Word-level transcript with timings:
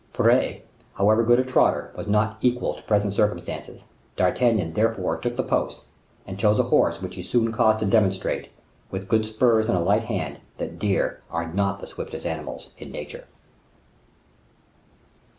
Furet, 0.13 0.65
however 0.95 1.21
good 1.23 1.37
a 1.39 1.43
trotter, 1.43 1.91
was 1.95 2.07
not 2.07 2.37
equal 2.41 2.73
to 2.73 2.81
present 2.81 3.13
circumstances. 3.13 3.83
D'Artagnan 4.15 4.73
therefore 4.73 5.17
took 5.17 5.35
the 5.35 5.43
post, 5.43 5.81
and 6.25 6.39
chose 6.39 6.57
a 6.57 6.63
horse 6.63 6.99
which 7.03 7.13
he 7.13 7.21
soon 7.21 7.51
caused 7.51 7.81
to 7.81 7.85
demonstrate, 7.85 8.49
with 8.89 9.07
good 9.07 9.27
spurs 9.27 9.69
and 9.69 9.77
a 9.77 9.81
light 9.83 10.05
hand, 10.05 10.39
that 10.57 10.79
deer 10.79 11.21
are 11.29 11.53
not 11.53 11.81
the 11.81 11.85
swiftest 11.85 12.25
animals 12.25 12.71
in 12.79 12.91
nature. 12.91 13.25